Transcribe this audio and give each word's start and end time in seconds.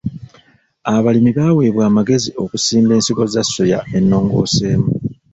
Abalimi 0.95 1.31
baweebwa 1.37 1.83
amagezi 1.89 2.29
okusimba 2.43 2.91
ensigo 2.97 3.23
za 3.33 3.43
soya 3.53 3.79
ennongoseemu. 3.97 4.89